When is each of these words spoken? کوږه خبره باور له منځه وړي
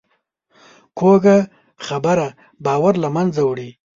کوږه 0.99 1.37
خبره 1.85 2.27
باور 2.65 2.93
له 3.03 3.09
منځه 3.15 3.41
وړي 3.49 3.69